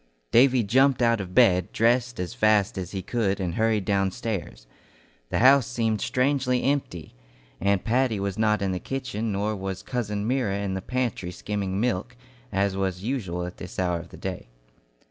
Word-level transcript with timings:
Davy 0.31 0.63
jumped 0.63 1.03
out 1.03 1.21
of 1.21 1.35
bed, 1.35 1.71
dressed 1.71 2.19
as 2.19 2.33
fast 2.33 2.75
as 2.75 2.89
he 2.89 3.03
could, 3.03 3.39
and 3.39 3.53
hurried 3.53 3.85
downstairs. 3.85 4.65
The 5.29 5.37
house 5.37 5.67
seemed 5.67 6.01
strangely 6.01 6.63
empty; 6.63 7.13
Aunt 7.59 7.83
Patty 7.83 8.19
was 8.19 8.35
not 8.35 8.63
in 8.63 8.71
the 8.71 8.79
kitchen, 8.79 9.31
nor 9.31 9.55
was 9.55 9.83
cousin 9.83 10.27
Myra 10.27 10.57
in 10.57 10.73
the 10.73 10.81
pantry 10.81 11.29
skimming 11.29 11.79
milk, 11.79 12.17
as 12.51 12.75
was 12.75 13.03
usual 13.03 13.45
at 13.45 13.57
this 13.57 13.77
hour 13.77 13.99
of 13.99 14.09
the 14.09 14.17
day. 14.17 14.47